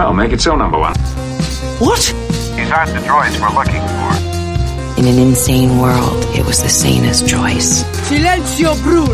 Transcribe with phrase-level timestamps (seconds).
[0.00, 0.94] Well, make it so, number one.
[1.78, 2.00] What?
[2.56, 4.98] These aren't the droids we're looking for.
[4.98, 7.84] In an insane world, it was the sanest choice.
[8.08, 9.12] Silenzio Bruno.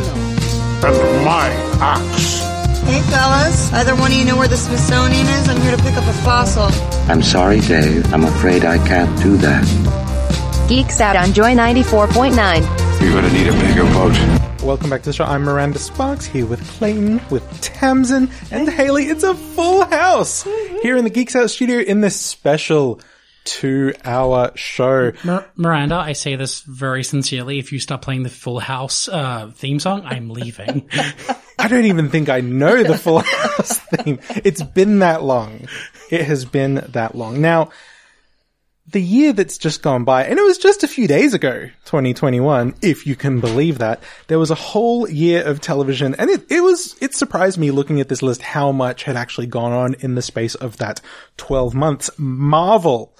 [0.86, 1.48] And my
[1.82, 2.38] axe.
[2.84, 3.72] Hey, fellas.
[3.72, 5.48] Either one of you know where the Smithsonian is?
[5.48, 6.68] I'm here to pick up a fossil.
[7.10, 8.14] I'm sorry, Dave.
[8.14, 9.66] I'm afraid I can't do that.
[10.68, 12.85] Geeks Out on Joy 94.9.
[13.00, 14.62] You're gonna need a bigger boat.
[14.62, 15.24] Welcome back to the show.
[15.24, 19.05] I'm Miranda Sparks here with Clayton, with Tamsin, and Haley.
[19.05, 20.42] It's a full house
[20.82, 23.00] here in the Geeks Out studio in this special
[23.45, 25.12] two hour show.
[25.24, 27.58] Mir- Miranda, I say this very sincerely.
[27.58, 30.89] If you stop playing the Full House uh, theme song, I'm leaving.
[31.58, 34.19] I don't even think I know the full house theme.
[34.44, 35.69] It's been that long.
[36.11, 37.41] It has been that long.
[37.41, 37.70] Now,
[38.89, 42.75] the year that's just gone by, and it was just a few days ago, 2021,
[42.83, 46.61] if you can believe that, there was a whole year of television, and it, it
[46.61, 50.14] was, it surprised me looking at this list how much had actually gone on in
[50.14, 51.01] the space of that
[51.37, 52.11] 12 months.
[52.17, 53.12] Marvel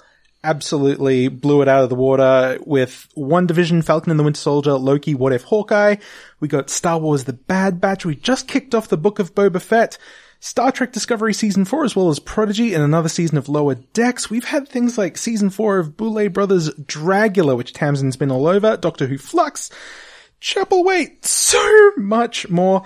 [0.43, 5.13] absolutely blew it out of the water with WandaVision, Falcon and the Winter Soldier, Loki,
[5.13, 5.97] What If Hawkeye.
[6.39, 8.05] We got Star Wars The Bad Batch.
[8.05, 9.97] We just kicked off the Book of Boba Fett.
[10.39, 14.29] Star Trek Discovery Season 4 as well as Prodigy and another season of Lower Decks.
[14.29, 18.77] We've had things like Season 4 of Boulet Brothers Dragula, which Tamsin's been all over,
[18.77, 19.71] Doctor Who Flux,
[20.41, 22.83] Chapelwaite, so much more.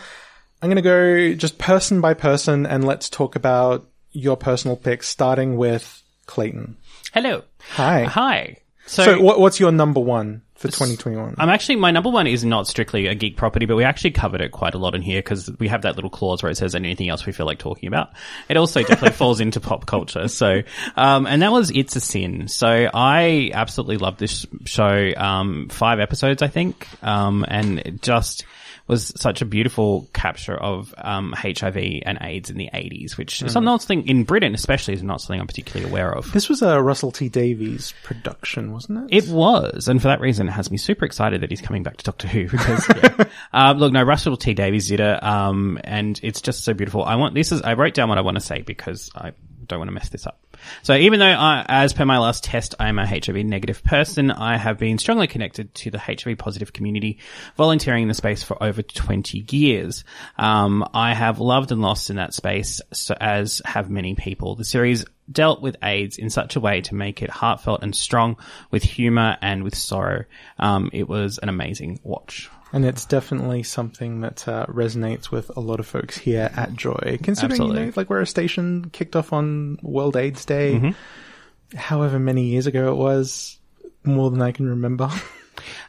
[0.62, 5.58] I'm gonna go just person by person and let's talk about your personal picks, starting
[5.58, 6.78] with Clayton.
[7.14, 7.44] Hello.
[7.72, 8.04] Hi.
[8.04, 8.58] Hi.
[8.86, 11.36] So, So, what, what's your number one for 2021?
[11.38, 14.42] I'm actually my number one is not strictly a geek property, but we actually covered
[14.42, 16.76] it quite a lot in here because we have that little clause where it says
[16.76, 18.12] anything else we feel like talking about.
[18.48, 20.28] It also definitely falls into pop culture.
[20.28, 20.62] So,
[20.96, 22.48] um, and that was It's a Sin.
[22.48, 25.12] So I absolutely love this show.
[25.18, 28.46] Um, five episodes, I think, um, and just
[28.88, 33.56] was such a beautiful capture of um, HIV and AIDS in the 80s, which is
[33.56, 36.32] not something in Britain, especially, is not something I'm particularly aware of.
[36.32, 39.26] This was a Russell T Davies production, wasn't it?
[39.26, 41.98] It was, and for that reason, it has me super excited that he's coming back
[41.98, 43.24] to Doctor Who because, yeah.
[43.54, 47.04] um, look, no, Russell T Davies did it, um, and it's just so beautiful.
[47.04, 49.32] I want this is I wrote down what I want to say because I
[49.68, 50.51] don't want to mess this up.
[50.84, 54.32] So even though I, as per my last test, I am a HIV negative person,
[54.32, 57.20] I have been strongly connected to the HIV positive community,
[57.56, 60.04] volunteering in the space for over 20 years.
[60.38, 64.56] Um, I have loved and lost in that space, so as have many people.
[64.56, 68.38] The series dealt with AIDS in such a way to make it heartfelt and strong
[68.70, 70.26] with humor and with sorrow.
[70.60, 72.50] Um, it was an amazing watch.
[72.74, 77.20] And it's definitely something that uh, resonates with a lot of folks here at Joy.
[77.22, 80.76] Considering, you know, like we're a station kicked off on World AIDS Day,
[81.76, 83.58] however many years ago it was,
[84.04, 85.10] more than I can remember.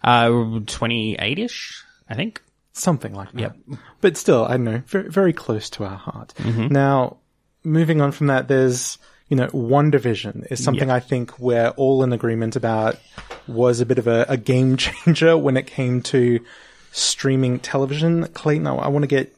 [0.04, 2.42] Uh, 28-ish, I think.
[2.72, 3.54] something like that.
[4.00, 6.34] But still, I don't know, very, very close to our heart.
[6.68, 7.18] Now,
[7.64, 12.12] moving on from that, there's, you know, WandaVision is something I think we're all in
[12.12, 12.98] agreement about
[13.46, 16.40] was a bit of a, a game changer when it came to
[16.92, 18.26] streaming television.
[18.28, 19.34] Clayton, I, I want to get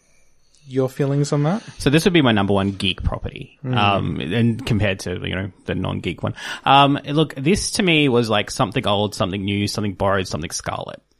[0.66, 1.62] your feelings on that.
[1.78, 5.50] So this would be my number one geek property, um, and compared to you know
[5.66, 6.34] the non-geek one.
[6.64, 11.00] Um, look, this to me was like something old, something new, something borrowed, something scarlet.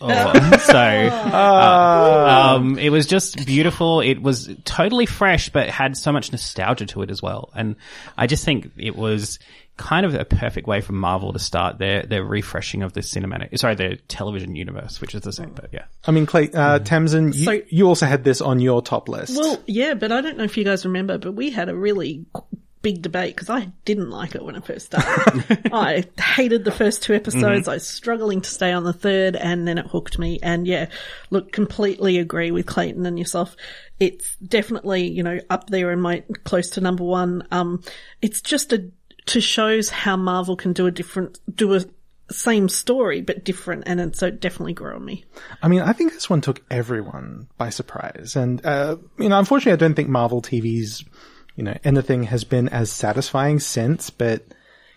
[0.00, 4.00] Oh, so uh, um, it was just beautiful.
[4.00, 7.50] It was totally fresh, but had so much nostalgia to it as well.
[7.54, 7.76] And
[8.16, 9.38] I just think it was
[9.76, 13.58] kind of a perfect way for Marvel to start their their refreshing of the cinematic,
[13.58, 15.50] sorry, their television universe, which is the same.
[15.54, 18.82] But yeah, I mean, Clay, uh, Tamsin, you, So- you also had this on your
[18.82, 19.36] top list.
[19.36, 22.24] Well, yeah, but I don't know if you guys remember, but we had a really
[22.82, 25.68] big debate because I didn't like it when it first started.
[25.72, 27.66] I hated the first two episodes.
[27.66, 30.38] I was struggling to stay on the third, and then it hooked me.
[30.42, 30.90] And yeah,
[31.30, 33.56] look, completely agree with Clayton and yourself.
[33.98, 37.46] It's definitely you know up there in my close to number one.
[37.50, 37.82] Um,
[38.20, 38.90] it's just a
[39.26, 41.84] to shows how Marvel can do a different do a
[42.30, 45.24] same story but different, and it, so it definitely grew on me.
[45.62, 48.36] I mean, I think this one took everyone by surprise.
[48.36, 51.04] And, uh, you know, unfortunately, I don't think Marvel TV's,
[51.56, 54.42] you know, anything has been as satisfying since, but,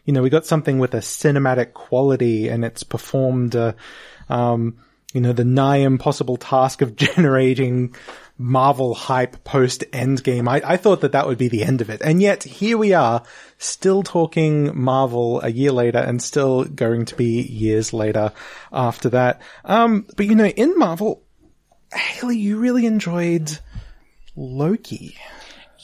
[0.05, 3.73] you know, we got something with a cinematic quality and it's performed, uh,
[4.29, 4.77] um,
[5.13, 7.93] you know, the nigh impossible task of generating
[8.37, 10.47] Marvel hype post Endgame.
[10.47, 12.01] I, I thought that that would be the end of it.
[12.03, 13.23] And yet here we are
[13.57, 18.31] still talking Marvel a year later and still going to be years later
[18.71, 19.41] after that.
[19.65, 21.23] Um, but you know, in Marvel,
[21.93, 23.57] Haley, you really enjoyed
[24.35, 25.17] Loki.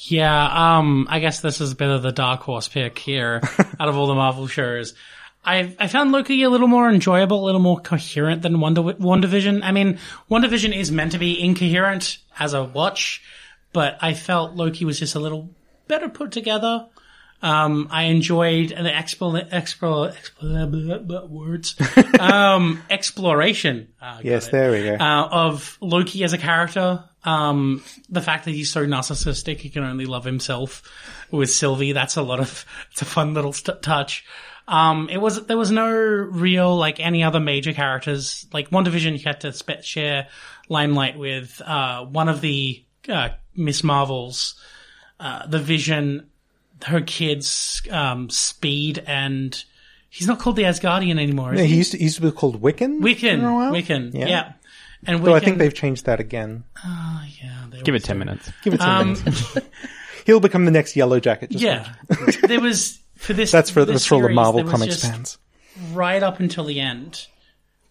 [0.08, 3.42] Yeah, um, I guess this is a bit of the dark horse pick here
[3.80, 4.94] out of all the Marvel shows.
[5.46, 9.62] I I found Loki a little more enjoyable, a little more coherent than Wonder WandaVision.
[9.64, 10.00] I mean,
[10.30, 13.22] WandaVision is meant to be incoherent as a watch,
[13.72, 15.50] but I felt Loki was just a little
[15.88, 16.88] better put together.
[17.42, 21.76] Um, I enjoyed an expl expl expl words
[22.20, 23.90] um, exploration.
[24.02, 24.96] Uh, Yes, there we go.
[24.96, 27.04] Uh, of Loki as a character.
[27.26, 30.84] Um, the fact that he's so narcissistic, he can only love himself
[31.32, 31.92] with Sylvie.
[31.92, 32.66] That's a lot of.
[32.92, 34.24] It's a fun little st- touch.
[34.68, 38.46] Um, it was there was no real like any other major characters.
[38.54, 40.28] Like WandaVision, you had to spe- share
[40.70, 44.56] limelight with uh, one of the uh, Miss Marvels,
[45.20, 46.30] uh, the Vision,
[46.86, 49.62] her kids, um, Speed, and
[50.10, 51.54] he's not called the Asgardian anymore.
[51.54, 51.72] Is Yeah, he?
[51.74, 53.00] he used to, he used to be called Wiccan.
[53.02, 53.72] Wiccan, for a while.
[53.74, 54.28] Wiccan, Yeah.
[54.28, 54.54] yeah.
[55.06, 56.64] And Wiccan, Though I think they've changed that again.
[56.86, 58.52] yeah, they Give it 10 so- minutes.
[58.64, 59.58] Give it ten Um, minutes.
[60.26, 61.50] He'll become the next Yellow Jacket.
[61.52, 61.94] Just yeah,
[62.48, 63.52] there was for this.
[63.52, 65.38] That's for this that's for all the Marvel Comics fans.
[65.92, 67.28] right up until the end,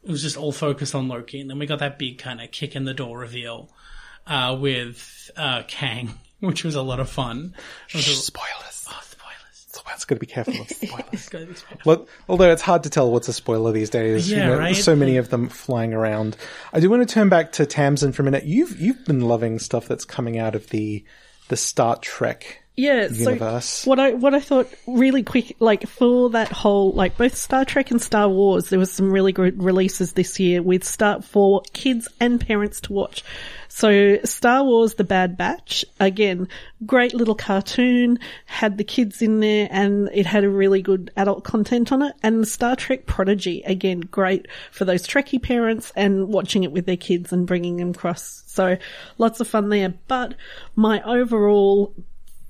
[0.04, 2.50] it was just all focused on Loki, and then we got that big kind of
[2.50, 3.70] kick in the door reveal
[4.26, 7.54] uh, with uh, Kang, which was a lot of fun.
[7.94, 8.86] Was a- Spoilers.
[8.88, 9.66] oh, spoilers!
[9.68, 11.04] So it's got to be careful of spoilers.
[11.12, 11.86] It's gotta be spoilers.
[11.86, 14.30] Well, although it's hard to tell what's a spoiler these days.
[14.30, 14.72] Yeah, you know, right?
[14.74, 16.36] There's so many of them flying around.
[16.72, 18.44] I do want to turn back to Tamsin for a minute.
[18.44, 21.04] You've you've been loving stuff that's coming out of the
[21.48, 23.66] the Star Trek Yeah, universe.
[23.66, 27.66] so what I what I thought really quick, like for that whole like both Star
[27.66, 31.62] Trek and Star Wars, there was some really good releases this year with Star for
[31.74, 33.24] kids and parents to watch.
[33.68, 36.48] So Star Wars: The Bad Batch, again,
[36.86, 41.44] great little cartoon, had the kids in there, and it had a really good adult
[41.44, 42.14] content on it.
[42.22, 46.96] And Star Trek Prodigy, again, great for those Trekkie parents and watching it with their
[46.96, 48.44] kids and bringing them across.
[48.46, 48.78] So
[49.18, 49.92] lots of fun there.
[50.08, 50.34] But
[50.74, 51.94] my overall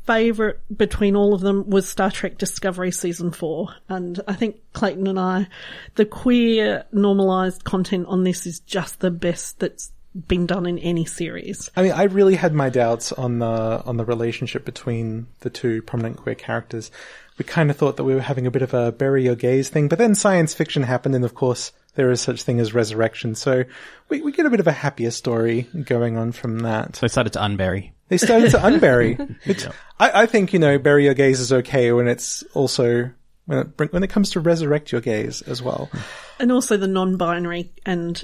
[0.05, 3.75] favorite between all of them was Star Trek Discovery season four.
[3.89, 5.49] And I think Clayton and I,
[5.95, 9.93] the queer normalized content on this is just the best that's
[10.29, 11.71] been done in any series.
[11.75, 15.83] I mean, I really had my doubts on the on the relationship between the two
[15.83, 16.91] prominent queer characters.
[17.39, 19.71] We kind of thought that we were having a bit of a bury your gays
[19.71, 23.35] thing, but then science fiction happened, and of course there is such thing as resurrection.
[23.35, 23.65] So
[24.09, 26.97] we, we get a bit of a happier story going on from that.
[26.97, 27.93] So I started to unbury.
[28.13, 29.17] They started to unbury.
[29.47, 29.67] It's,
[29.99, 33.11] I, I think you know, bury your gays is okay when it's also
[33.47, 35.91] when it bring- when it comes to resurrect your gays as well,
[36.39, 38.23] And also the non-binary and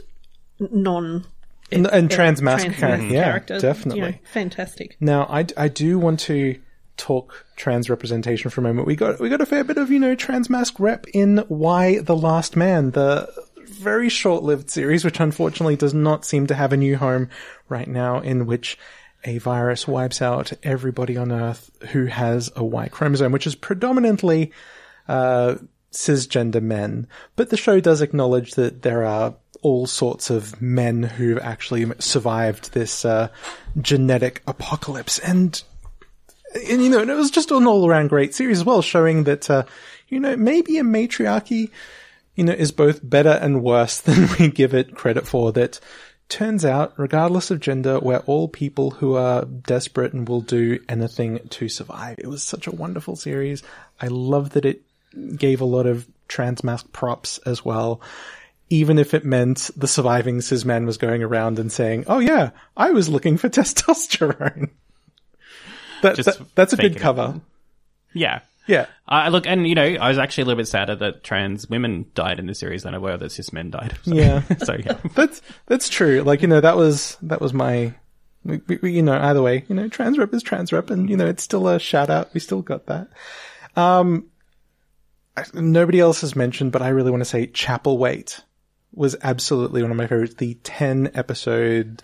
[0.60, 1.24] non
[1.72, 3.60] and, and transmasc character, yeah, character.
[3.60, 4.00] definitely.
[4.00, 4.96] You know, fantastic.
[5.00, 6.60] Now, I, I do want to
[6.98, 8.86] talk trans representation for a moment.
[8.86, 12.16] We got we got a fair bit of you know transmasc rep in Y the
[12.16, 13.32] Last Man, the
[13.66, 17.30] very short-lived series, which unfortunately does not seem to have a new home
[17.70, 18.76] right now, in which
[19.24, 24.52] a virus wipes out everybody on Earth who has a Y chromosome, which is predominantly
[25.08, 25.56] uh,
[25.92, 27.06] cisgender men.
[27.36, 32.72] But the show does acknowledge that there are all sorts of men who've actually survived
[32.72, 33.28] this uh,
[33.80, 35.60] genetic apocalypse, and
[36.68, 39.50] and you know, and it was just an all-around great series as well, showing that
[39.50, 39.64] uh,
[40.08, 41.70] you know maybe a matriarchy,
[42.34, 45.52] you know, is both better and worse than we give it credit for.
[45.52, 45.80] That
[46.28, 51.40] turns out, regardless of gender, we're all people who are desperate and will do anything
[51.50, 52.18] to survive.
[52.18, 53.62] It was such a wonderful series.
[54.00, 54.82] I love that it
[55.36, 58.00] gave a lot of transmasc props as well.
[58.70, 62.50] Even if it meant the surviving cis man was going around and saying, "Oh yeah,
[62.76, 64.70] I was looking for testosterone."
[66.02, 67.40] That, that- that's a good cover.
[68.12, 68.40] Yeah.
[68.68, 68.86] Yeah.
[69.08, 72.06] Uh, look, and you know, I was actually a little bit sadder that trans women
[72.14, 73.96] died in the series than I were that cis men died.
[74.04, 74.42] So, Yeah.
[74.64, 74.98] so yeah.
[75.14, 76.22] That's that's true.
[76.22, 77.94] Like you know, that was that was my,
[78.44, 81.16] we, we, you know, either way, you know, trans rep is trans rep, and you
[81.16, 82.32] know, it's still a shout out.
[82.34, 83.08] We still got that.
[83.74, 84.26] Um,
[85.36, 88.42] I- nobody else has mentioned, but I really want to say Chapelwaite
[88.92, 90.34] was absolutely one of my favorites.
[90.34, 92.02] The ten episode,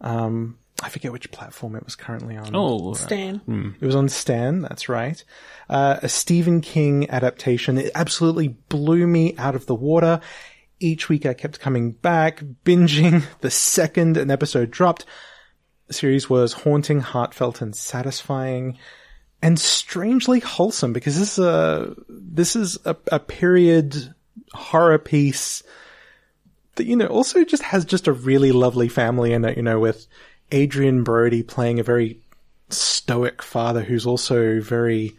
[0.00, 2.50] um, I forget which platform it was currently on.
[2.54, 3.76] Oh, Stan.
[3.80, 5.22] It was on Stan, that's right.
[5.68, 7.78] Uh, a Stephen King adaptation.
[7.78, 10.20] It absolutely blew me out of the water.
[10.80, 13.22] Each week I kept coming back, binging.
[13.40, 15.06] The second an episode dropped,
[15.86, 18.78] the series was haunting, heartfelt, and satisfying.
[19.40, 24.14] And strangely wholesome because this is a, this is a, a period
[24.52, 25.62] horror piece
[26.76, 29.78] that, you know, also just has just a really lovely family in it, you know,
[29.80, 30.06] with
[30.52, 32.20] Adrien Brody playing a very
[32.68, 35.16] stoic father who's also very,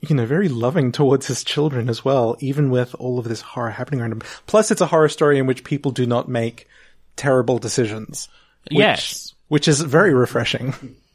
[0.00, 3.70] you know, very loving towards his children as well, even with all of this horror
[3.70, 4.22] happening around him.
[4.46, 6.68] Plus, it's a horror story in which people do not make
[7.16, 8.28] terrible decisions.
[8.70, 9.34] Which, Yes.
[9.48, 10.74] Which is very refreshing.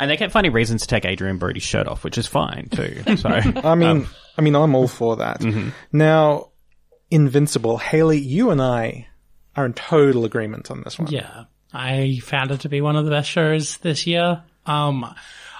[0.00, 3.02] And they kept finding reasons to take Adrien Brody's shirt off, which is fine too.
[3.16, 5.40] So I mean, um, I mean, I'm all for that.
[5.40, 5.70] Mm-hmm.
[5.90, 6.50] Now,
[7.10, 9.08] Invincible, Haley, you and I
[9.56, 11.10] are in total agreement on this one.
[11.10, 14.42] Yeah, I found it to be one of the best shows this year.
[14.66, 15.14] Um,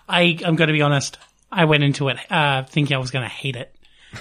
[0.09, 1.19] I I'm going to be honest.
[1.51, 3.75] I went into it uh, thinking I was going to hate it.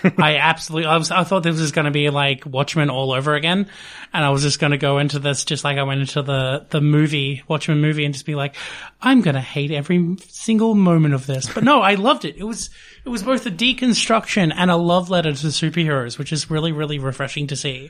[0.18, 3.36] I absolutely, I was, I thought this was going to be like Watchmen all over
[3.36, 3.68] again,
[4.14, 6.66] and I was just going to go into this just like I went into the
[6.70, 8.56] the movie Watchmen movie and just be like,
[9.02, 11.52] I'm going to hate every single moment of this.
[11.54, 12.36] But no, I loved it.
[12.38, 12.70] It was
[13.06, 17.00] it was both a deconstruction and a love letter to superheroes, which is really really
[17.00, 17.90] refreshing to see.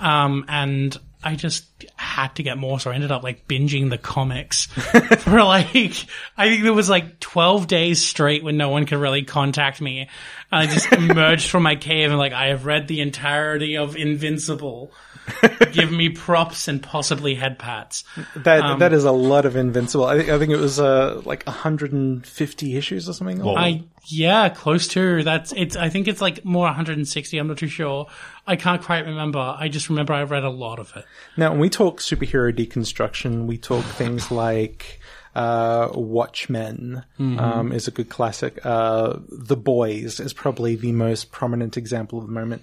[0.00, 3.98] Um, and I just had to get more, so I ended up like binging the
[3.98, 4.66] comics
[5.18, 9.22] for like, I think there was like 12 days straight when no one could really
[9.22, 10.00] contact me.
[10.00, 10.08] And
[10.50, 14.92] I just emerged from my cave and like, I have read the entirety of Invincible.
[15.72, 18.02] Give me props and possibly head pats.
[18.34, 20.06] That that is a lot of Invincible.
[20.06, 23.46] I think I think it was uh, like 150 issues or something.
[23.46, 25.22] I, yeah, close to.
[25.22, 27.38] That's, it's, I think it's like more 160.
[27.38, 28.08] I'm not too sure.
[28.50, 29.38] I can't quite remember.
[29.38, 31.04] I just remember I read a lot of it.
[31.36, 34.98] Now, when we talk superhero deconstruction, we talk things like
[35.36, 38.58] uh, Watchmen um, is a good classic.
[38.66, 42.62] Uh, the Boys is probably the most prominent example of the moment.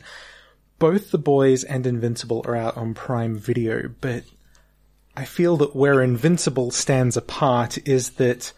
[0.78, 4.26] Both The Boys and Invincible are out on Prime Video, but
[5.16, 8.52] I feel that where Invincible stands apart is that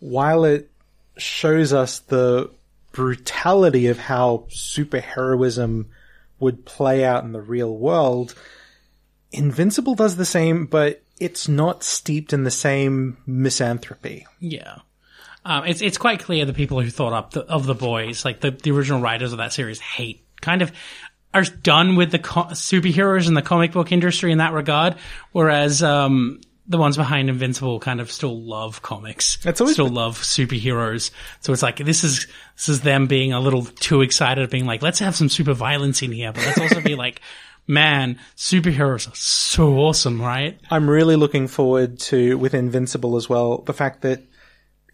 [0.00, 0.72] while it
[1.16, 2.50] shows us the
[2.90, 5.86] brutality of how superheroism
[6.44, 8.34] would play out in the real world,
[9.32, 14.26] Invincible does the same, but it's not steeped in the same misanthropy.
[14.38, 14.76] Yeah.
[15.44, 18.40] Um, it's it's quite clear the people who thought up the, of the boys, like
[18.40, 20.72] the, the original writers of that series, hate kind of
[21.34, 24.96] are done with the co- superheroes in the comic book industry in that regard,
[25.32, 29.94] whereas um, the ones behind Invincible kind of still love comics, It's always still been-
[29.94, 31.10] love superheroes.
[31.40, 34.82] So it's like this is this is them being a little too excited, being like,
[34.82, 37.20] let's have some super violence in here, but let's also be like.
[37.66, 40.60] Man, superheroes are so awesome, right?
[40.70, 44.22] I'm really looking forward to, with Invincible as well, the fact that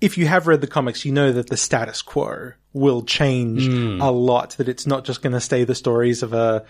[0.00, 4.00] if you have read the comics, you know that the status quo will change hmm.
[4.00, 6.64] a lot, that it's not just going to stay the stories of a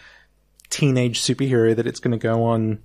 [0.71, 2.78] teenage superhero, that it's going to go on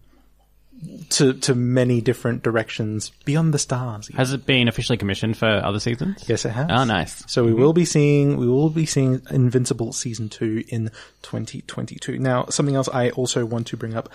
[1.11, 4.07] to, to many different directions beyond the stars.
[4.15, 6.23] has it been officially commissioned for other seasons?
[6.27, 6.67] Yes, it has.
[6.69, 7.23] Oh, nice.
[7.31, 7.61] So we mm-hmm.
[7.61, 10.89] will be seeing we will be seeing Invincible season two in
[11.21, 12.19] 2022.
[12.19, 14.09] Now, something else I also want to bring up: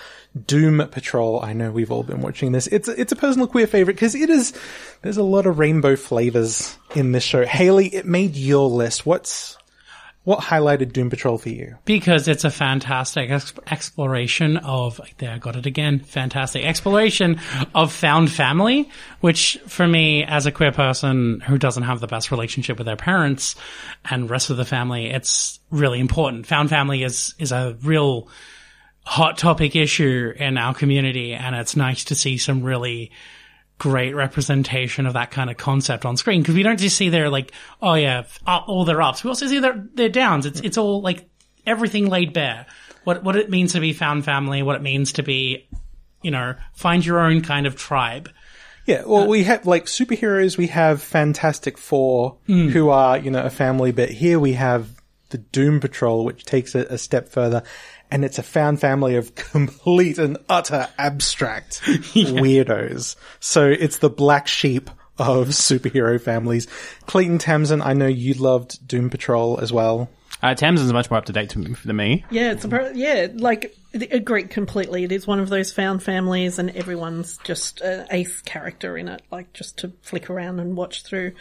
[0.46, 1.40] Doom Patrol.
[1.42, 2.66] I know we've all been watching this.
[2.66, 4.52] It's it's a personal queer favorite because it is.
[5.02, 7.44] There's a lot of rainbow flavors in this show.
[7.44, 9.06] Haley, it made your list.
[9.06, 9.56] What's
[10.24, 11.76] what highlighted Doom Patrol for you?
[11.84, 17.40] because it's a fantastic ex- exploration of there I got it again fantastic exploration
[17.74, 22.30] of found family which for me as a queer person who doesn't have the best
[22.30, 23.56] relationship with their parents
[24.04, 28.28] and rest of the family it's really important found family is is a real
[29.04, 33.10] hot topic issue in our community and it's nice to see some really
[33.80, 37.30] great representation of that kind of concept on screen because we don't just see their
[37.30, 39.24] like oh yeah uh, all their ups.
[39.24, 40.46] We also see their their downs.
[40.46, 41.28] It's it's all like
[41.66, 42.66] everything laid bare.
[43.04, 45.66] What what it means to be found family what it means to be
[46.22, 48.30] you know find your own kind of tribe.
[48.86, 50.56] Yeah, well, we have like superheroes.
[50.56, 54.90] We have Fantastic Four, who are you know a family, but here we have
[55.30, 57.62] the Doom Patrol, which takes it a step further,
[58.10, 63.16] and it's a found family of complete and utter abstract weirdos.
[63.40, 66.66] So it's the black sheep of superhero families.
[67.06, 70.08] Clayton Tamsin, I know you loved Doom Patrol as well.
[70.42, 72.24] Uh, Tamsin's much more up to date to- than me.
[72.30, 75.04] Yeah, it's a, pro- yeah, like agree completely.
[75.04, 79.20] It is one of those found families, and everyone's just an ace character in it.
[79.30, 81.32] Like just to flick around and watch through.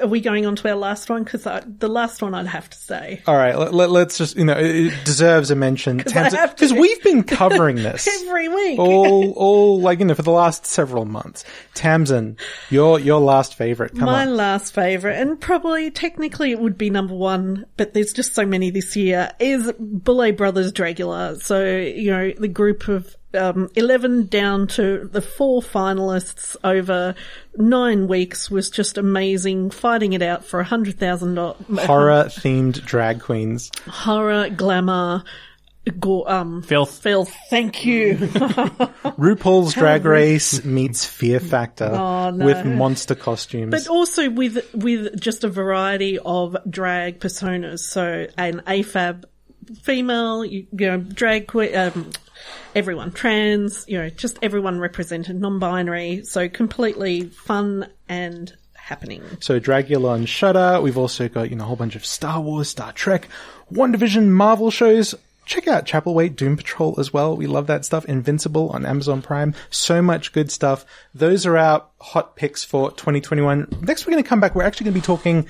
[0.00, 1.24] Are we going on to our last one?
[1.24, 3.22] Because the last one I'd have to say.
[3.26, 6.54] All right, let, us just you know it deserves a mention I have to.
[6.54, 8.08] because we've been covering this.
[8.22, 8.78] Every week.
[8.78, 11.44] all, all like you know for the last several months.
[11.74, 12.36] Tamsin,
[12.70, 13.92] your your last favorite.
[13.92, 14.36] Come My on.
[14.36, 18.70] last favourite, and probably technically it would be number one, but there's just so many
[18.70, 21.40] this year, is Boulet Brothers Dragula.
[21.42, 27.14] So, you know, the group of um, 11 down to the four finalists over
[27.56, 33.70] nine weeks was just amazing, fighting it out for a $100,000 Horror themed drag queens.
[33.86, 35.24] horror, glamour,
[35.98, 36.98] Go, um, Filth.
[37.02, 37.34] Filth.
[37.50, 38.14] Thank you.
[38.16, 42.44] RuPaul's Drag Race meets Fear Factor Oh, no.
[42.46, 43.70] with monster costumes.
[43.72, 47.80] But also with with just a variety of drag personas.
[47.80, 49.24] So an AFAB
[49.82, 52.10] female, you, you know, drag queen, um,
[52.74, 56.24] everyone trans, you know, just everyone represented, non-binary.
[56.24, 59.22] So completely fun and happening.
[59.40, 60.80] So Dragula on Shudder.
[60.80, 63.28] We've also got, you know, a whole bunch of Star Wars, Star Trek,
[63.72, 65.14] WandaVision, Marvel shows.
[65.44, 67.36] Check out Chapelwaite, Doom Patrol as well.
[67.36, 68.04] We love that stuff.
[68.04, 69.54] Invincible on Amazon Prime.
[69.70, 70.84] So much good stuff.
[71.14, 73.78] Those are our hot picks for 2021.
[73.80, 74.54] Next we're going to come back.
[74.54, 75.46] We're actually going to be talking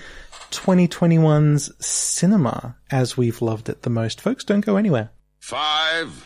[0.50, 4.20] 2021's cinema as we've loved it the most.
[4.20, 5.10] Folks, don't go anywhere.
[5.40, 6.22] Five,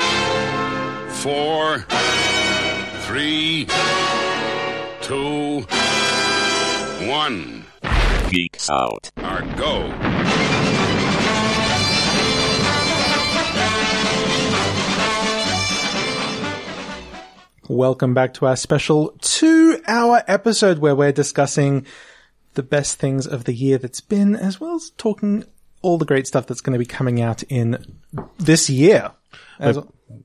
[1.23, 1.85] four,
[3.07, 3.67] three,
[5.01, 5.61] two,
[7.09, 7.65] one.
[8.31, 9.11] Geeks out.
[9.19, 9.93] Our go.
[17.69, 21.87] Welcome back to our special two hour episode where we're discussing
[22.55, 25.45] the best things of the year that's been, as well as talking
[25.83, 27.99] all the great stuff that's going to be coming out in
[28.39, 29.13] this year.
[29.59, 29.79] As-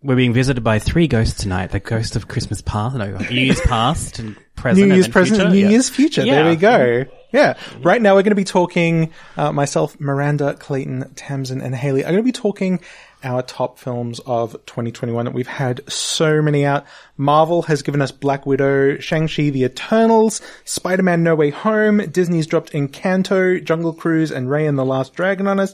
[0.04, 1.72] We're being visited by three ghosts tonight.
[1.72, 4.88] The ghost of Christmas past, no, New Year's past and present.
[4.88, 5.50] New Year's then present, future.
[5.52, 5.70] New Yeah.
[5.70, 6.24] Year's future.
[6.24, 6.36] Yeah.
[6.36, 7.06] There we go.
[7.34, 7.58] Yeah.
[7.82, 12.12] Right now we're going to be talking, uh, myself, Miranda, Clayton, Tamsin, and Haley are
[12.12, 12.80] going to be talking
[13.24, 15.32] our top films of 2021.
[15.34, 16.86] We've had so many out.
[17.18, 22.72] Marvel has given us Black Widow, Shang-Chi, The Eternals, Spider-Man No Way Home, Disney's dropped
[22.74, 25.74] Encanto, Jungle Cruise, and Raya and the Last Dragon on us.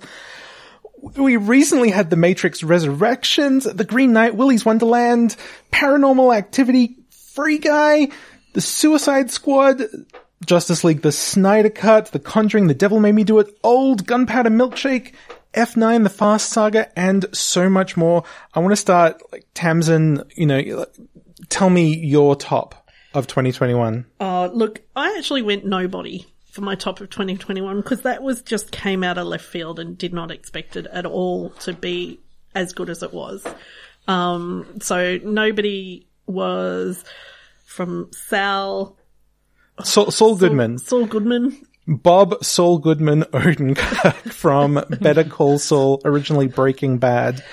[1.16, 5.36] We recently had The Matrix Resurrections, The Green Knight, Willy's Wonderland,
[5.72, 8.10] Paranormal Activity, Free Guy,
[8.54, 9.84] The Suicide Squad,
[10.46, 14.50] Justice League, The Snyder Cut, The Conjuring, The Devil Made Me Do It, Old Gunpowder
[14.50, 15.14] Milkshake,
[15.54, 18.24] F9, The Fast Saga, and so much more.
[18.54, 20.86] I want to start, like, Tamsin, you know,
[21.50, 24.06] tell me your top of 2021.
[24.20, 26.26] Uh, look, I actually went nobody
[26.58, 29.96] for my top of 2021 because that was just came out of left field and
[29.96, 32.20] did not expect it at all to be
[32.56, 33.46] as good as it was.
[34.08, 37.06] Um, so nobody was
[37.64, 38.98] from Sal,
[39.84, 40.80] Saul, Saul Goodman.
[40.80, 41.64] Saul Goodman.
[41.88, 47.44] Bob Saul Goodman Odenkirk from Better Call Saul, originally Breaking Bad.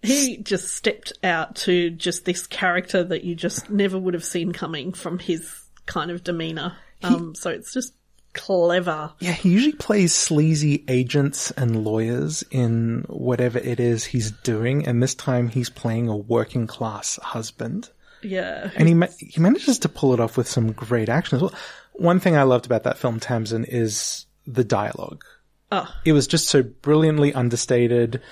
[0.00, 4.52] He just stepped out to just this character that you just never would have seen
[4.52, 6.78] coming from his kind of demeanor.
[7.02, 7.92] Um, so it's just
[8.38, 9.12] clever.
[9.18, 15.02] Yeah, he usually plays sleazy agents and lawyers in whatever it is he's doing, and
[15.02, 17.90] this time he's playing a working class husband.
[18.22, 18.70] Yeah.
[18.76, 21.54] And he ma- he manages to pull it off with some great action as well.
[21.92, 25.24] One thing I loved about that film, Tamsin, is the dialogue.
[25.70, 25.92] Oh.
[26.04, 28.22] It was just so brilliantly understated.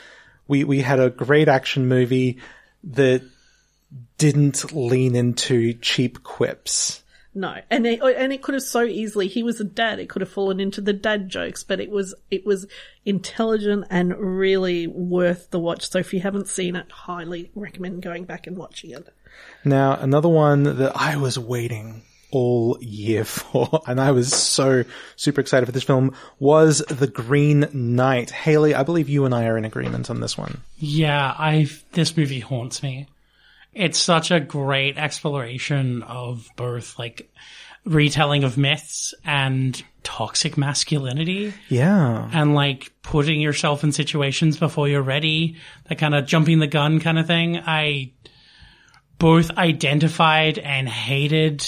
[0.49, 2.39] We we had a great action movie
[2.85, 3.23] that
[4.19, 7.03] didn't lean into cheap quips.
[7.37, 9.29] No, and it, oh, and it could have so easily.
[9.29, 9.99] He was a dad.
[9.99, 12.67] It could have fallen into the dad jokes, but it was it was
[13.05, 15.91] intelligent and really worth the watch.
[15.91, 19.13] So if you haven't seen it, highly recommend going back and watching it.
[19.67, 24.85] Now, another one that I was waiting all year for, and I was so
[25.17, 28.31] super excited for this film, was The Green Knight.
[28.31, 30.63] Haley, I believe you and I are in agreement on this one.
[30.79, 33.09] Yeah, I this movie haunts me.
[33.77, 37.31] It's such a great exploration of both like
[37.85, 42.29] retelling of myths and toxic masculinity Yeah.
[42.33, 45.57] and like putting yourself in situations before you're ready,
[45.89, 47.59] that kind of jumping the gun kind of thing.
[47.59, 48.13] I
[49.19, 51.65] both identified and hated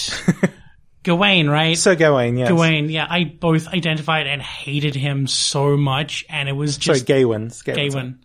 [1.04, 1.76] Gawain, right?
[1.78, 2.48] So Gawain, yes.
[2.48, 7.06] Gawain, yeah, I both identified and hated him so much, and it was Sorry, just
[7.06, 7.50] Gawain.
[7.64, 7.90] Gawain.
[7.90, 8.18] Gawain.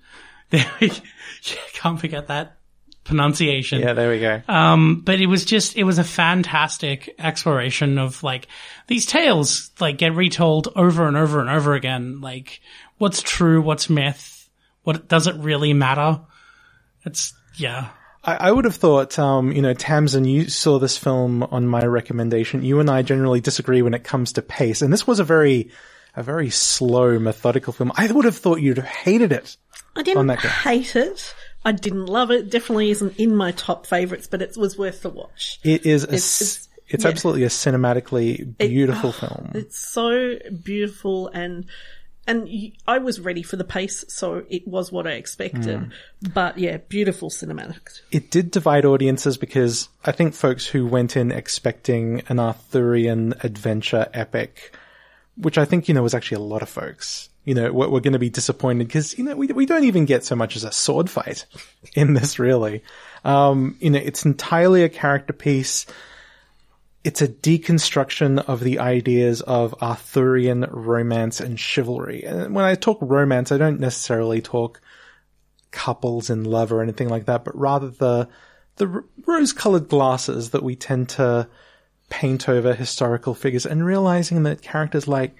[0.51, 0.69] Yeah,
[1.73, 2.57] can't forget that
[3.03, 3.81] pronunciation.
[3.81, 4.41] Yeah, there we go.
[4.47, 8.47] Um, but it was just, it was a fantastic exploration of like
[8.87, 12.21] these tales, like get retold over and over and over again.
[12.21, 12.61] Like
[12.97, 14.49] what's true, what's myth,
[14.83, 16.21] what does it really matter?
[17.05, 17.89] It's, yeah.
[18.23, 21.85] I, I would have thought, um, you know, Tamsin, you saw this film on my
[21.85, 22.63] recommendation.
[22.63, 25.71] You and I generally disagree when it comes to pace, and this was a very,
[26.15, 27.91] a very slow, methodical film.
[27.95, 29.57] I would have thought you'd have hated it.
[29.95, 30.49] I didn't that go.
[30.49, 31.35] hate it.
[31.65, 32.49] I didn't love it.
[32.49, 35.59] Definitely isn't in my top favorites, but it was worth the watch.
[35.63, 37.09] It is a, It's- it's, it's- yeah.
[37.09, 39.51] absolutely a cinematically beautiful film.
[39.55, 41.65] It's so beautiful and
[42.25, 42.47] and
[42.87, 45.65] I was ready for the pace, so it was what I expected.
[45.65, 45.91] Mm.
[46.33, 47.99] But yeah, beautiful cinematics.
[48.11, 54.07] It did divide audiences because I think folks who went in expecting an Arthurian adventure
[54.13, 54.73] epic,
[55.35, 57.99] which I think, you know, was actually a lot of folks, you know, we're, we're
[57.99, 60.63] going to be disappointed because, you know, we, we don't even get so much as
[60.63, 61.45] a sword fight
[61.95, 62.83] in this really.
[63.25, 65.85] Um, you know, it's entirely a character piece.
[67.03, 72.23] It's a deconstruction of the ideas of Arthurian romance and chivalry.
[72.23, 74.79] And when I talk romance, I don't necessarily talk
[75.71, 78.29] couples in love or anything like that, but rather the,
[78.77, 81.49] the rose colored glasses that we tend to
[82.09, 85.35] paint over historical figures and realizing that characters like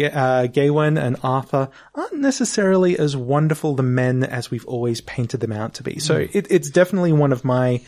[0.00, 5.52] uh, Gawain and Arthur aren't necessarily as wonderful the men as we've always painted them
[5.52, 5.98] out to be.
[5.98, 7.82] So it, it's definitely one of my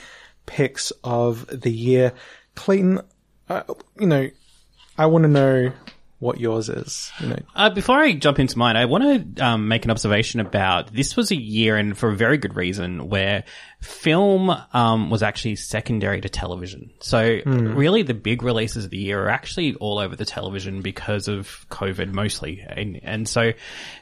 [0.45, 2.13] picks of the year.
[2.55, 3.01] Clayton,
[3.49, 3.63] uh,
[3.99, 4.31] you know,
[4.99, 5.73] I want to know
[6.19, 7.13] what yours is.
[7.21, 10.41] You know, Uh, before I jump into mine, I want to um, make an observation
[10.41, 13.45] about this was a year, and for a very good reason, where
[13.87, 16.91] film um, was actually secondary to television.
[17.01, 21.29] So really, the big releases of the year are actually all over the television because
[21.29, 23.53] of COVID, mostly, and, and so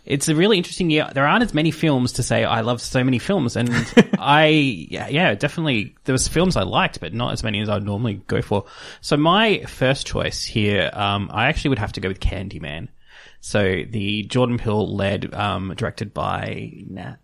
[0.04, 1.08] it's a really interesting year.
[1.12, 3.70] There aren't as many films to say I love so many films, and
[4.18, 7.84] I yeah, yeah, definitely there was films I liked, but not as many as I'd
[7.84, 8.64] normally go for.
[9.00, 12.88] So my first choice here, um, I actually would have to go with Candyman.
[13.44, 17.18] So the Jordan Peele led, um, directed by Nat,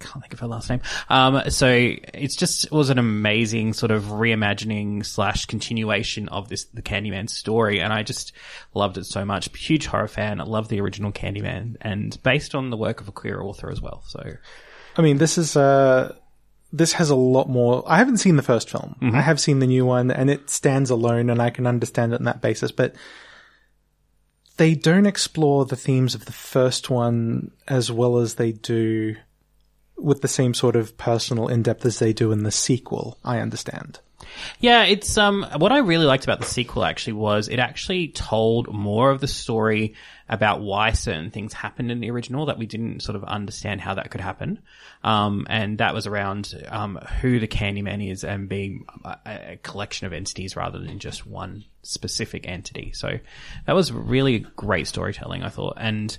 [0.00, 0.82] can't think of her last name.
[1.08, 6.64] Um, so it's just, it was an amazing sort of reimagining slash continuation of this,
[6.66, 7.80] the Candyman story.
[7.80, 8.32] And I just
[8.74, 9.48] loved it so much.
[9.58, 10.42] Huge horror fan.
[10.42, 13.80] I love the original Candyman and based on the work of a queer author as
[13.80, 14.04] well.
[14.06, 14.22] So
[14.98, 16.14] I mean, this is uh
[16.70, 17.82] this has a lot more.
[17.86, 18.96] I haven't seen the first film.
[19.14, 22.20] I have seen the new one, and it stands alone, and I can understand it
[22.20, 22.72] on that basis.
[22.72, 22.94] But
[24.56, 29.16] they don't explore the themes of the first one as well as they do
[29.96, 33.18] with the same sort of personal in depth as they do in the sequel.
[33.24, 34.00] I understand.
[34.60, 38.72] Yeah, it's um what I really liked about the sequel actually was it actually told
[38.72, 39.94] more of the story
[40.28, 43.94] about why certain things happened in the original that we didn't sort of understand how
[43.94, 44.60] that could happen.
[45.02, 50.06] Um and that was around um who the Candyman is and being a, a collection
[50.06, 52.92] of entities rather than just one specific entity.
[52.94, 53.18] So
[53.66, 56.16] that was really great storytelling I thought and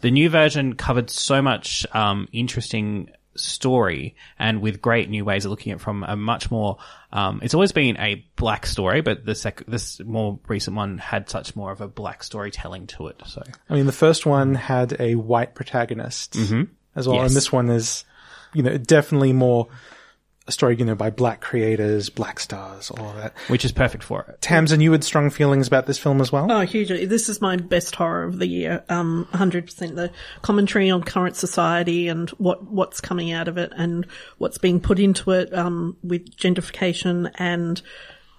[0.00, 5.50] the new version covered so much um, interesting story and with great new ways of
[5.50, 6.78] looking at it from a much more
[7.12, 11.28] um, it's always been a black story but the sec- this more recent one had
[11.28, 14.96] such more of a black storytelling to it so I mean, the first one had
[15.00, 16.36] a white protagonist
[16.96, 17.30] as well, Yes.
[17.30, 18.04] and this one is,
[18.52, 19.68] you know, definitely more
[20.46, 23.34] a story, you know, by black creators, black stars, all of that.
[23.48, 26.50] which is perfect for it Tamsin, you had strong feelings about this film as well.
[26.50, 27.06] Oh, hugely.
[27.06, 28.84] This is my best horror of the year.
[28.88, 30.10] Um, 100% the
[30.42, 34.06] commentary on current society and what, what's coming out of it and
[34.38, 37.80] what's being put into it, um, with gentrification and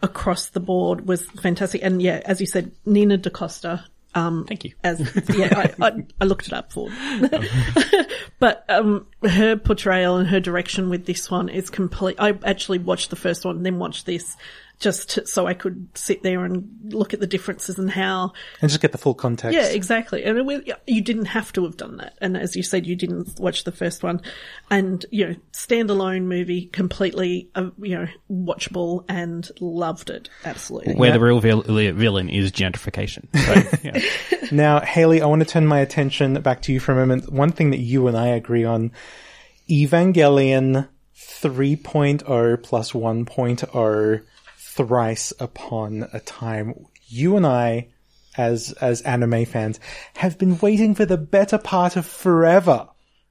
[0.04, 1.82] across the board was fantastic.
[1.84, 3.84] And yeah, as you said, Nina DaCosta,
[4.16, 5.00] um, thank you as
[5.36, 6.90] yeah, I, I, I looked it up for.
[8.40, 12.16] but um, her portrayal and her direction with this one is complete.
[12.18, 14.38] I actually watched the first one, and then watched this,
[14.80, 18.34] just to, so I could sit there and look at the differences and how.
[18.62, 19.56] And just get the full context.
[19.56, 20.24] Yeah, exactly.
[20.24, 22.18] And it, you didn't have to have done that.
[22.22, 24.22] And as you said, you didn't watch the first one,
[24.70, 30.96] and you know, standalone movie, completely, uh, you know, watchable, and loved it absolutely.
[30.96, 34.48] where the real vil- villain is gentrification so, yeah.
[34.52, 37.32] Now, Haley, I want to turn my attention back to you for a moment.
[37.32, 38.92] One thing that you and I agree on,
[39.70, 44.22] Evangelion 3.0 plus 1.0
[44.76, 46.86] thrice upon a time.
[47.08, 47.90] You and I,
[48.38, 49.80] as, as anime fans,
[50.16, 52.90] have been waiting for the better part of forever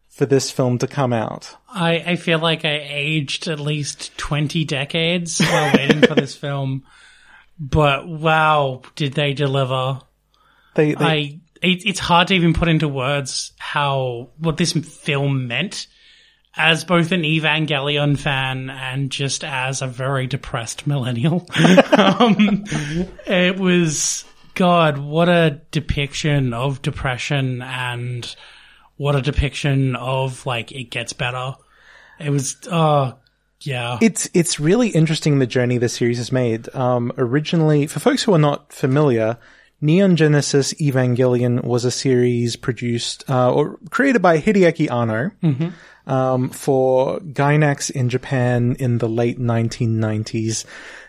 [0.08, 1.56] for this film to come out.
[1.68, 6.84] I, I feel like I aged at least 20 decades while waiting for this film.
[7.58, 10.00] But wow, did they deliver.
[10.74, 15.48] They, they I, it, it's hard to even put into words how, what this film
[15.48, 15.88] meant
[16.56, 21.46] as both an Evangelion fan and just as a very depressed millennial.
[21.92, 22.64] um,
[23.26, 28.34] it was, God, what a depiction of depression and
[28.96, 31.54] what a depiction of like, it gets better.
[32.20, 33.18] It was, oh,
[33.60, 33.98] yeah.
[34.00, 36.72] It's it's really interesting the journey the series has made.
[36.74, 39.38] Um, originally, for folks who are not familiar,
[39.84, 45.30] Neon Genesis Evangelion was a series produced uh, or created by Hideaki Anno
[46.06, 50.64] um, for Gainax in Japan in the late 1990s.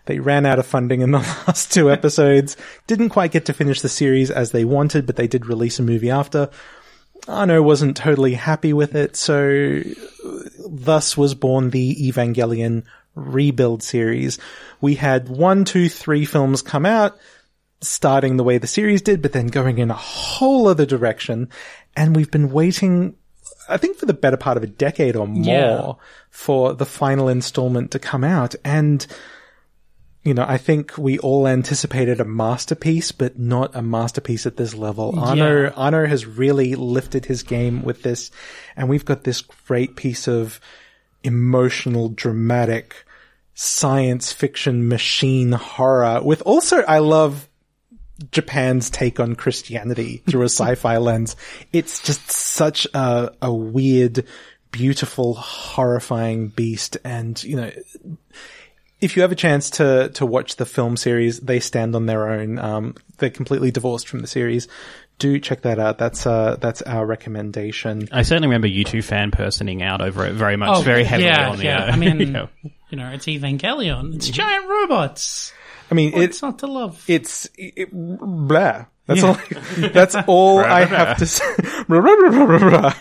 [0.07, 2.57] They ran out of funding in the last two episodes.
[2.85, 5.83] Didn't quite get to finish the series as they wanted, but they did release a
[5.83, 6.49] movie after.
[7.29, 9.83] Anno wasn't totally happy with it, so
[10.67, 12.83] thus was born the Evangelion
[13.15, 14.37] rebuild series.
[14.81, 17.17] We had one, two, three films come out.
[17.81, 21.49] Starting the way the series did, but then going in a whole other direction.
[21.95, 23.15] And we've been waiting,
[23.69, 25.91] I think for the better part of a decade or more Yeah.
[26.29, 28.55] for the final installment to come out.
[28.63, 29.05] And,
[30.23, 34.73] you know, I think we all anticipated a masterpiece, but not a masterpiece at this
[34.73, 35.19] level.
[35.23, 38.31] Anno, Anno has really lifted his game with this,
[38.75, 40.59] and we've got this great piece of
[41.23, 43.05] emotional, dramatic,
[43.53, 47.47] science fiction machine horror with also, I love
[48.31, 51.35] Japan's take on Christianity through a sci-fi lens.
[51.73, 54.25] It's just such a, a weird,
[54.71, 56.97] beautiful, horrifying beast.
[57.03, 57.71] And, you know,
[59.01, 62.29] if you have a chance to, to watch the film series, they stand on their
[62.29, 62.57] own.
[62.57, 64.67] Um, they're completely divorced from the series.
[65.17, 65.97] Do check that out.
[65.97, 68.09] That's, uh, that's our recommendation.
[68.11, 71.33] I certainly remember you two fan personing out over it very much, very heavily Oh,
[71.33, 71.63] yeah, on the.
[71.63, 71.83] yeah.
[71.85, 72.49] uh, I mean, you know.
[72.89, 74.15] you know, it's Evangelion.
[74.15, 75.53] It's giant robots.
[75.89, 77.03] I mean, it's, not to love?
[77.07, 78.85] it's, it, blah.
[79.07, 79.37] That's all,
[79.77, 81.45] that's all I have to say.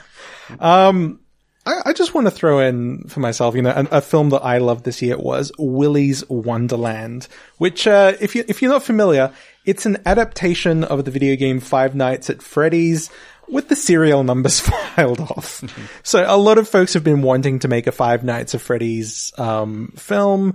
[0.61, 1.20] um,
[1.66, 4.44] I, I just want to throw in for myself, you know, a, a film that
[4.44, 9.33] I loved this year was Willy's Wonderland, which, uh, if you, if you're not familiar,
[9.64, 13.11] it's an adaptation of the video game Five Nights at Freddy's
[13.49, 15.62] with the serial numbers filed off.
[16.03, 19.33] so a lot of folks have been wanting to make a Five Nights at Freddy's,
[19.38, 20.55] um, film,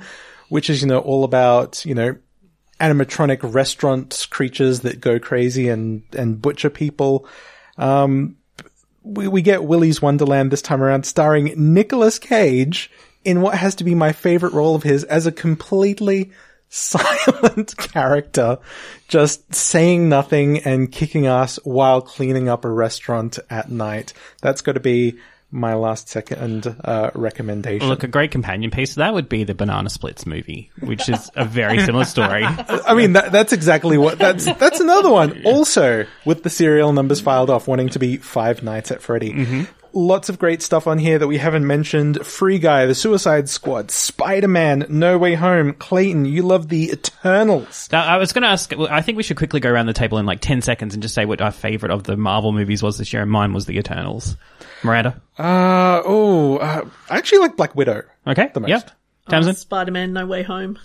[0.49, 2.15] which is, you know, all about, you know,
[2.79, 7.27] animatronic restaurant creatures that go crazy and, and butcher people.
[7.77, 8.37] Um,
[9.03, 12.91] we, we get Willy's Wonderland this time around starring Nicolas Cage
[13.23, 16.31] in what has to be my favorite role of his as a completely
[16.69, 18.59] silent character,
[19.07, 24.13] just saying nothing and kicking ass while cleaning up a restaurant at night.
[24.41, 25.17] That's got to be
[25.51, 27.87] my last second uh, recommendation.
[27.89, 31.31] Look, a great companion piece to that would be the Banana Splits movie, which is
[31.35, 32.43] a very similar story.
[32.43, 35.43] I mean, that, that's exactly what, that's, that's another one.
[35.45, 39.65] Also, with the serial numbers filed off, wanting to be Five Nights at Freddy.
[39.93, 42.25] Lots of great stuff on here that we haven't mentioned.
[42.25, 47.89] Free Guy, The Suicide Squad, Spider-Man, No Way Home, Clayton, you love the Eternals.
[47.91, 49.93] Now, I was going to ask, well, I think we should quickly go around the
[49.93, 52.83] table in like 10 seconds and just say what our favorite of the Marvel movies
[52.83, 54.35] was this year, and mine was The Eternals.
[54.83, 55.19] Miranda?
[55.37, 58.03] Uh, oh, uh, I actually like Black Widow.
[58.27, 58.51] Okay.
[58.53, 58.69] The most.
[58.69, 58.91] Yep.
[59.29, 59.55] Tamsin?
[59.55, 60.77] Spider-Man No Way Home.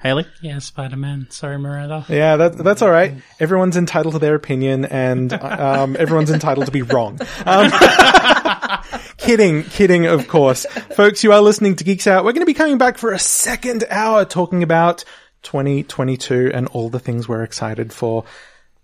[0.00, 0.26] Haley?
[0.40, 1.28] Yeah, Spider Man.
[1.30, 2.04] Sorry, Miranda.
[2.08, 3.14] Yeah, that, that's all right.
[3.38, 7.20] Everyone's entitled to their opinion, and um, everyone's entitled to be wrong.
[7.46, 7.70] Um,
[9.16, 10.66] kidding, kidding, of course.
[10.66, 12.24] Folks, you are listening to Geeks Out.
[12.24, 15.04] We're going to be coming back for a second hour talking about
[15.42, 18.24] 2022 and all the things we're excited for.